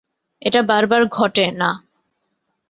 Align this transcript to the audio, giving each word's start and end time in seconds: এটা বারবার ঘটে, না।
এটা 0.41 0.61
বারবার 0.61 1.01
ঘটে, 1.05 1.45
না। 1.51 1.69